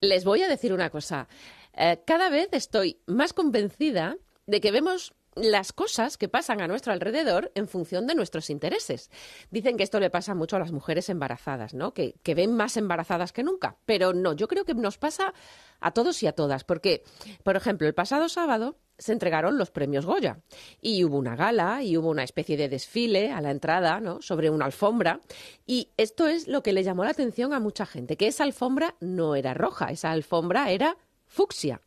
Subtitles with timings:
[0.00, 1.28] Les voy a decir una cosa.
[1.76, 6.92] Eh, cada vez estoy más convencida de que vemos las cosas que pasan a nuestro
[6.92, 9.10] alrededor en función de nuestros intereses.
[9.50, 11.94] Dicen que esto le pasa mucho a las mujeres embarazadas, ¿no?
[11.94, 13.76] Que, que, ven más embarazadas que nunca.
[13.86, 15.34] Pero no, yo creo que nos pasa
[15.80, 16.64] a todos y a todas.
[16.64, 17.04] Porque,
[17.42, 20.40] por ejemplo, el pasado sábado se entregaron los premios Goya
[20.80, 24.20] y hubo una gala y hubo una especie de desfile a la entrada, ¿no?
[24.20, 25.20] Sobre una alfombra.
[25.66, 28.96] Y esto es lo que le llamó la atención a mucha gente, que esa alfombra
[29.00, 31.80] no era roja, esa alfombra era fucsia.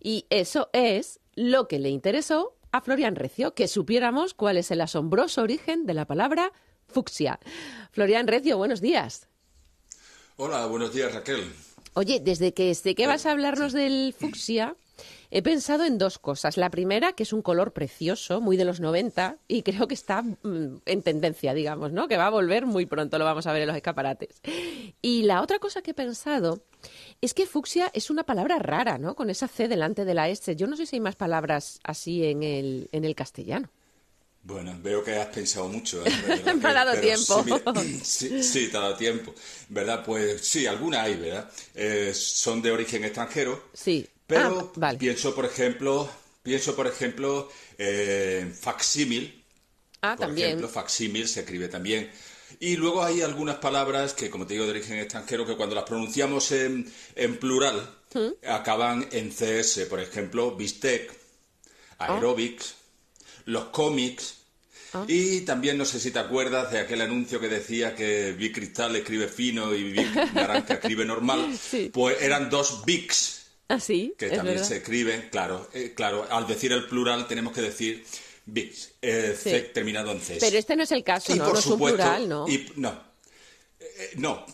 [0.00, 4.80] Y eso es lo que le interesó a Florian Recio, que supiéramos cuál es el
[4.80, 6.52] asombroso origen de la palabra
[6.88, 7.38] fucsia.
[7.92, 9.28] Florian Recio, buenos días.
[10.34, 11.52] Hola, buenos días Raquel.
[11.92, 14.74] Oye, desde que sé que vas a hablarnos del fucsia,
[15.30, 16.56] he pensado en dos cosas.
[16.56, 20.22] La primera, que es un color precioso, muy de los 90, y creo que está
[20.22, 22.08] mm, en tendencia, digamos, ¿no?
[22.08, 24.40] Que va a volver muy pronto, lo vamos a ver en los escaparates.
[25.00, 26.64] Y la otra cosa que he pensado
[27.24, 29.14] es que fucsia es una palabra rara, ¿no?
[29.14, 30.54] Con esa C delante de la S.
[30.56, 33.70] Yo no sé si hay más palabras así en el, en el castellano.
[34.42, 36.04] Bueno, veo que has pensado mucho.
[36.04, 36.10] ¿eh?
[36.62, 37.44] Me ha dado tiempo.
[38.02, 39.34] Sí, sí, te ha dado tiempo.
[39.70, 40.04] ¿Verdad?
[40.04, 41.50] Pues sí, algunas hay, ¿verdad?
[41.74, 43.70] Eh, son de origen extranjero.
[43.72, 44.06] Sí.
[44.26, 46.08] Pero ah, pienso, por ejemplo,
[46.42, 49.42] pienso, por ejemplo, eh, facsímil.
[50.02, 50.48] Ah, por también.
[50.48, 52.10] ejemplo, facsímil se escribe también.
[52.60, 55.84] Y luego hay algunas palabras que, como te digo, de origen extranjero, que cuando las
[55.84, 58.46] pronunciamos en, en plural, ¿Mm?
[58.48, 59.86] acaban en CS.
[59.88, 61.12] Por ejemplo, bistec,
[61.98, 62.14] Ah.
[62.14, 62.74] aerobics,
[63.46, 64.34] los cómics.
[64.92, 65.04] Ah.
[65.08, 68.94] Y también no sé si te acuerdas de aquel anuncio que decía que Vic Cristal
[68.96, 71.56] escribe fino y Vic Naranja escribe normal.
[71.56, 71.90] Sí.
[71.92, 74.68] Pues eran dos Vics Ah, sí, que es también verdad.
[74.68, 78.04] se escriben, claro, eh, claro, al decir el plural tenemos que decir
[79.02, 79.50] eh, Sí.
[79.72, 80.20] Terminado en.
[80.20, 81.44] Pero este no es el caso, y ¿no?
[81.44, 82.48] por No es un supuesto, plural, ¿no?
[82.48, 83.14] y- no,
[83.80, 84.44] Eh, no,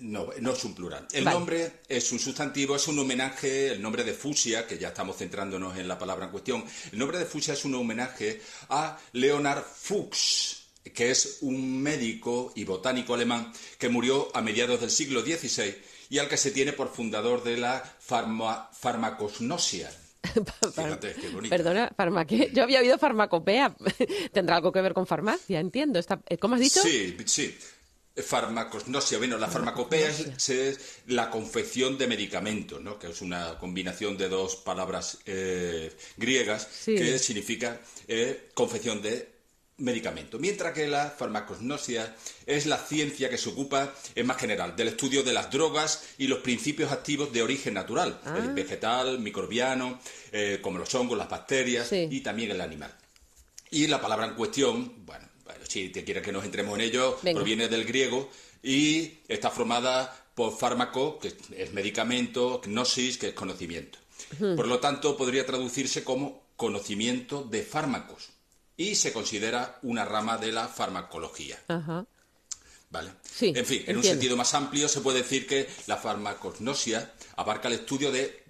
[0.00, 1.06] no, no es un plural.
[1.12, 1.36] El Vale.
[1.38, 5.76] nombre es un sustantivo, es un homenaje, el nombre de Fusia, que ya estamos centrándonos
[5.76, 10.62] en la palabra en cuestión, el nombre de Fusia es un homenaje a Leonard Fuchs,
[10.94, 15.74] que es un médico y botánico alemán que murió a mediados del siglo XVI
[16.08, 19.90] y al que se tiene por fundador de la farma- farmacognosia.
[20.74, 21.50] Fíjate, qué bonito.
[21.54, 22.50] Perdona, farmaque.
[22.54, 23.74] Yo había oído farmacopea.
[24.32, 25.98] Tendrá algo que ver con farmacia, entiendo.
[25.98, 26.80] Está- eh, ¿Cómo has dicho?
[26.82, 27.56] Sí, sí.
[28.20, 29.18] Farmacognosia.
[29.18, 32.98] Bueno, la farmacopea es, es la confección de medicamentos, ¿no?
[32.98, 36.94] Que es una combinación de dos palabras eh, griegas Sí.
[36.94, 37.78] que significa
[38.08, 39.35] eh, confección de
[39.78, 40.40] medicamentos.
[40.40, 42.14] Mientras que la farmacognosia
[42.46, 46.26] es la ciencia que se ocupa, es más general, del estudio de las drogas y
[46.28, 48.38] los principios activos de origen natural, Ah.
[48.38, 50.00] el vegetal, microbiano,
[50.32, 52.08] eh, como los hongos, las bacterias Sí.
[52.10, 52.94] y también el animal.
[53.70, 57.18] Y la palabra en cuestión, bueno, bueno, si te quieres que nos entremos en ello,
[57.22, 57.38] Venga.
[57.40, 58.30] proviene del griego
[58.62, 63.98] y está formada por fármaco, que es medicamento, gnosis, que es conocimiento.
[64.38, 68.30] Por lo tanto, podría traducirse como conocimiento de fármacos
[68.76, 71.58] y se considera una rama de la farmacología.
[71.68, 72.04] Ajá.
[72.90, 73.10] ¿Vale?
[73.22, 77.66] Sí, en fin, en un sentido más amplio se puede decir que la farmacognosia abarca
[77.68, 78.44] el estudio de,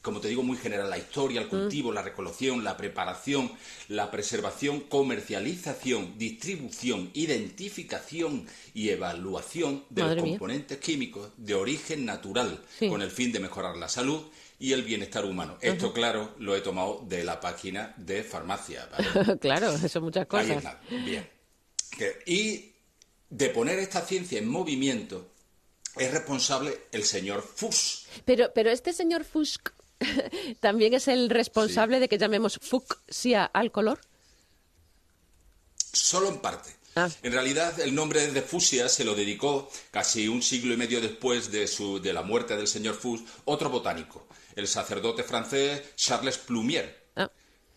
[0.00, 1.44] como te digo, muy general, la historia, Mm.
[1.44, 3.52] el cultivo, la recolección, la preparación,
[3.88, 10.32] la preservación, comercialización, distribución, identificación y evaluación de Madre los mía.
[10.38, 12.88] componentes químicos de origen natural Sí.
[12.88, 14.22] con el fin de mejorar la salud
[14.58, 15.58] y el bienestar humano.
[15.60, 18.88] Esto, claro, lo he tomado de la página de farmacia.
[18.90, 19.38] ¿vale?
[19.40, 20.56] claro, son muchas Ahí cosas.
[20.56, 21.28] está, bien.
[22.26, 22.72] Y
[23.30, 25.30] de poner esta ciencia en movimiento
[25.96, 28.06] es responsable el señor Fuchs.
[28.24, 29.58] Pero, pero este señor Fuchs
[30.60, 34.00] también es el responsable de que llamemos fucsia al color.
[35.92, 36.70] Solo en parte.
[36.96, 37.08] Ah.
[37.22, 41.50] En realidad, el nombre de Fusia se lo dedicó casi un siglo y medio después
[41.50, 47.04] de, su, de la muerte del señor Fuchs, otro botánico, el sacerdote francés Charles Plumier,
[47.16, 47.30] Ah,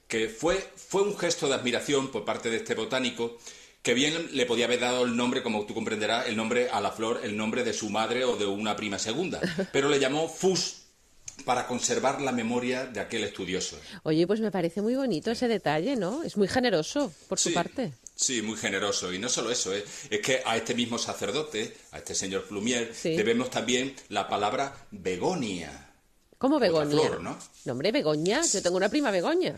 [0.08, 3.38] que fue, fue un gesto de admiración por parte de este botánico
[3.82, 6.92] que bien le podía haber dado el nombre, como tú comprenderás, el nombre a la
[6.92, 9.40] flor, el nombre de su madre o de una prima segunda,
[9.72, 10.84] pero le llamó Fuchs
[11.46, 13.80] para conservar la memoria de aquel estudioso.
[14.04, 16.24] Oye, pues me parece muy bonito ese detalle, ¿no?
[16.24, 17.94] Es muy generoso por su Sí, parte.
[18.16, 19.14] Sí, muy generoso.
[19.14, 19.86] Y no solo eso, ¿eh?
[20.10, 23.16] es que a este mismo sacerdote, a este señor Plumier, Sí.
[23.16, 25.87] debemos también la palabra begonia.
[26.38, 26.92] ¿Cómo Begoña?
[26.92, 27.38] flor, ¿no?
[27.72, 28.42] hombre, Begoña.
[28.46, 29.58] Yo tengo una prima Begoña.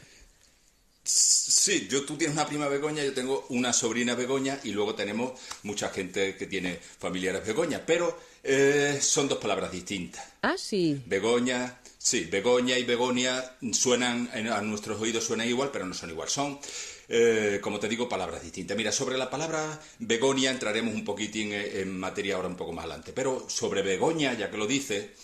[1.03, 5.39] Sí, yo, tú tienes una prima Begoña, yo tengo una sobrina Begoña y luego tenemos
[5.63, 10.23] mucha gente que tiene familiares Begoña, pero eh, son dos palabras distintas.
[10.43, 11.01] Ah, sí.
[11.07, 16.11] Begoña, sí, Begoña y Begonia suenan, en- a nuestros oídos suenan igual, pero no son
[16.11, 16.29] igual.
[16.29, 16.59] Son,
[17.07, 18.77] eh, como te digo, palabras distintas.
[18.77, 22.85] Mira, sobre la palabra Begonia entraremos un poquitín en, en materia ahora un poco más
[22.85, 23.13] adelante.
[23.13, 25.15] Pero sobre Begoña, ya que lo dice,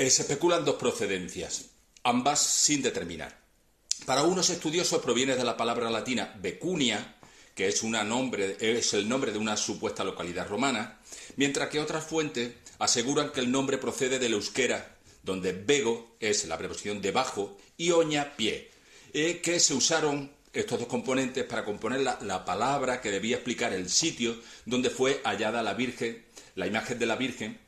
[0.00, 1.66] Eh, se especulan dos procedencias,
[2.04, 3.38] ambas sin determinar.
[4.06, 7.16] Para unos estudiosos proviene de la palabra latina becunia,
[7.54, 10.98] que es, nombre, es el nombre de una supuesta localidad romana,
[11.36, 16.56] mientras que otras fuentes aseguran que el nombre procede del euskera, donde bego es la
[16.56, 18.70] preposición de bajo y oña pie,
[19.12, 23.74] eh, que se usaron estos dos componentes para componer la, la, palabra que debía explicar
[23.74, 26.24] el sitio donde fue hallada la Virgen,
[26.54, 27.60] la imagen de la Virgen,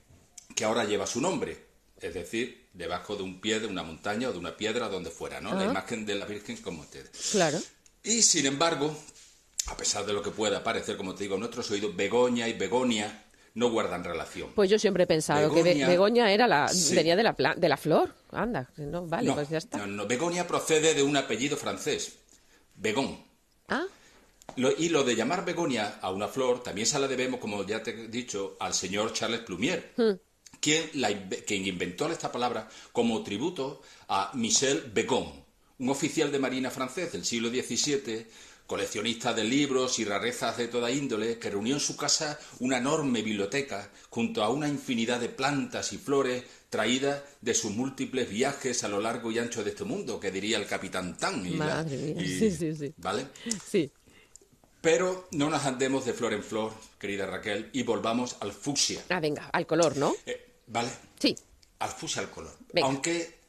[0.57, 1.72] que ahora lleva su nombre,
[2.03, 5.41] es decir, debajo de un pie de una montaña o de una piedra, donde fuera,
[5.41, 5.55] ¿no?
[5.55, 7.11] La imagen de la Virgen como ustedes.
[7.31, 7.59] Claro.
[8.03, 8.95] Y sin embargo,
[9.67, 12.55] a pesar de lo que pueda parecer, como te digo, en nuestros oídos, Begoña y
[12.55, 14.51] Begonia no guardan relación.
[14.55, 18.15] Pues yo siempre he pensado que Begoña era la, venía de la, de la flor.
[18.31, 19.87] Anda, no, vale, pues ya está.
[19.87, 22.15] No, Begonia procede de un apellido francés,
[22.75, 23.25] Begón.
[23.69, 23.85] Ah.
[24.57, 27.91] y lo de llamar Begonia a una flor también se la debemos, como ya te
[27.91, 29.93] he dicho, al señor Charles Plumier.
[29.97, 30.13] Hmm.
[30.63, 30.91] Quien,
[31.45, 35.45] quien inventó esta palabra como tributo a Michel Begon,
[35.81, 38.27] un oficial de marina francés del siglo XVII,
[38.69, 43.23] coleccionista de libros y rarezas de toda índole, que reunió en su casa una enorme
[43.23, 48.89] biblioteca junto a una infinidad de plantas y flores traídas de sus múltiples viajes a
[48.89, 51.59] lo largo y ancho de este mundo, que diría el capitán Tan.
[51.59, 52.25] Madre mía.
[52.25, 52.95] sí, sí, sí.
[52.99, 53.27] ¿Vale?
[53.69, 53.91] Sí.
[54.81, 59.03] Pero no nos andemos de flor en flor, querida Raquel, y volvamos al fucsia.
[59.09, 60.15] Ah, venga, al color, ¿no?
[60.25, 60.91] Eh, ¿Vale?
[61.19, 61.37] Sí.
[61.79, 62.57] Al fucsia, al color.
[62.83, 63.43] Aunque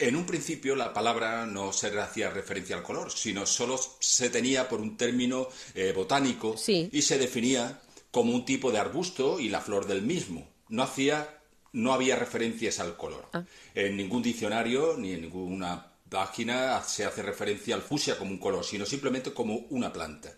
[0.00, 4.68] en un principio la palabra no se hacía referencia al color, sino solo se tenía
[4.68, 7.80] por un término eh, botánico y se definía
[8.10, 10.48] como un tipo de arbusto y la flor del mismo.
[10.68, 11.38] No hacía,
[11.72, 13.28] no había referencias al color.
[13.32, 13.44] Ah.
[13.74, 18.64] En ningún diccionario ni en ninguna página se hace referencia al fusia como un color,
[18.64, 20.32] sino simplemente como una planta.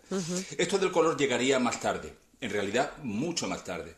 [0.59, 3.95] Esto del color llegaría más tarde, en realidad mucho más tarde.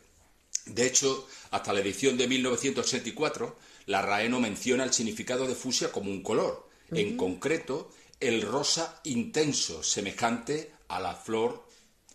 [0.65, 3.55] De hecho, hasta la edición de 1984
[3.87, 9.01] la RAE no menciona el significado de fusia como un color, en concreto el rosa
[9.03, 11.65] intenso, semejante a la flor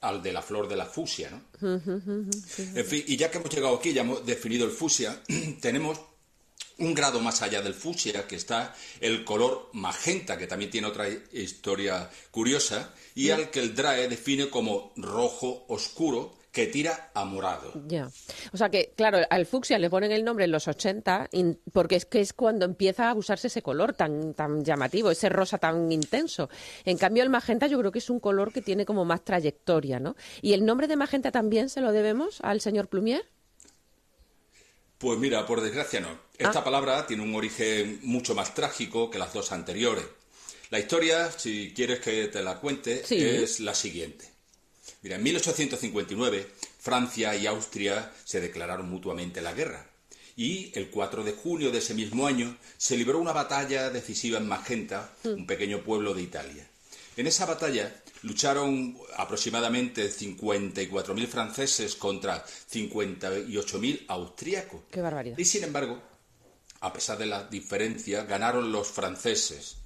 [0.01, 1.43] al de la flor de la fusia, ¿no?
[1.61, 5.23] En fin, y ya que hemos llegado aquí, ya hemos definido el fusia,
[5.61, 6.01] tenemos
[6.79, 11.07] un grado más allá del fusia, que está el color magenta, que también tiene otra
[11.33, 17.73] historia curiosa, y al que el DRAE define como rojo oscuro, que tira a morado.
[17.87, 18.11] Ya.
[18.53, 21.31] O sea que, claro, al fucsia le ponen el nombre en los 80
[21.73, 25.59] porque es que es cuando empieza a usarse ese color tan, tan llamativo, ese rosa
[25.59, 26.51] tan intenso.
[26.85, 30.01] En cambio, el magenta yo creo que es un color que tiene como más trayectoria,
[30.01, 30.17] ¿no?
[30.43, 33.25] ¿Y el nombre de magenta también se lo debemos al señor Plumier?
[34.99, 36.19] Pues mira, por desgracia no.
[36.37, 36.65] Esta ah.
[36.65, 40.05] palabra tiene un origen mucho más trágico que las dos anteriores.
[40.71, 44.31] La historia, si quieres que te la cuente, es la siguiente.
[45.03, 49.91] Mira, en 1859 Francia y Austria se declararon mutuamente la guerra
[50.37, 54.49] y el 4 de junio de ese mismo año se libró una batalla decisiva en
[54.49, 56.67] Magenta, un pequeño pueblo de Italia.
[57.17, 64.81] En esa batalla lucharon aproximadamente 54.000 franceses contra 58.000 austríacos.
[64.91, 65.37] Qué barbaridad.
[65.37, 66.01] Y sin embargo,
[66.81, 69.77] a pesar de la diferencia, ganaron los franceses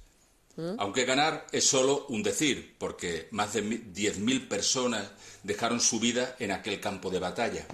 [0.57, 0.75] ¿Mm?
[0.77, 5.07] Aunque ganar es solo un decir, porque más de 10.000 personas
[5.43, 7.65] dejaron su vida en aquel campo de batalla.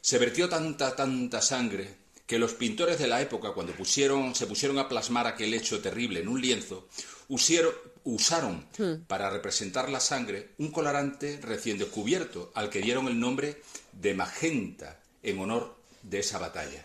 [0.00, 4.88] Se vertió tanta, tanta sangre que los pintores de la época, cuando se pusieron a
[4.88, 6.88] plasmar aquel hecho terrible en un lienzo,
[7.28, 9.04] usaron ¿Mm?
[9.06, 13.60] para representar la sangre un colorante recién descubierto, al que dieron el nombre
[13.92, 16.84] de magenta, en honor de esa batalla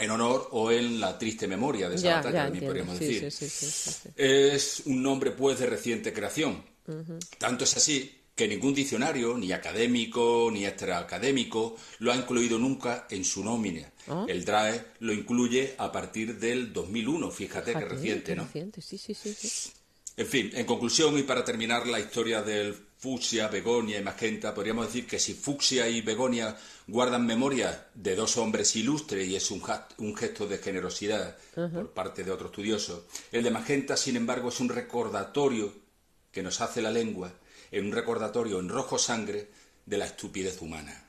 [0.00, 3.24] en honor o en la triste memoria de esa batalla, también podríamos decir.
[4.16, 6.62] es un nombre, pues, de reciente creación.
[7.38, 13.24] Tanto es así que ningún diccionario, ni académico ni extraacadémico, lo ha incluido nunca en
[13.24, 13.92] su nómina.
[14.08, 14.24] Ah.
[14.26, 18.44] El DRAE lo incluye a partir del 2001, fíjate, que reciente, ¿no?
[18.44, 19.70] Reciente, sí, sí, sí.
[20.16, 24.86] En fin, en conclusión y para terminar la historia del fucsia, begonia y magenta, podríamos
[24.86, 26.54] decir que si fucsia y begonia
[26.86, 29.62] guardan memoria de dos hombres ilustres y es un,
[30.14, 34.68] gesto de generosidad por parte de otro estudioso, el de magenta, sin embargo, es un
[34.68, 35.72] recordatorio
[36.30, 37.32] que nos hace la lengua,
[37.70, 39.48] en un recordatorio en rojo sangre
[39.86, 41.06] de la estupidez humana.